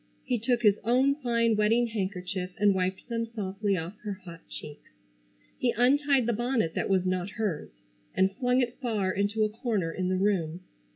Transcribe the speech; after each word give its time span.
He 0.23 0.39
took 0.39 0.63
his 0.63 0.79
own 0.83 1.13
fine 1.13 1.55
wedding 1.55 1.85
handkerchief 1.85 2.49
and 2.57 2.73
wiped 2.73 3.07
them 3.07 3.27
softly 3.35 3.77
off 3.77 3.99
her 3.99 4.13
hot 4.25 4.41
cheeks. 4.49 4.89
He 5.59 5.73
untied 5.77 6.25
the 6.25 6.33
bonnet 6.33 6.73
that 6.73 6.89
was 6.89 7.05
not 7.05 7.29
hers, 7.29 7.69
and 8.15 8.31
flung 8.37 8.61
it 8.61 8.79
far 8.81 9.11
into 9.11 9.43
a 9.43 9.49
corner 9.49 9.91
in 9.91 10.09
the 10.09 10.17
room. 10.17 10.61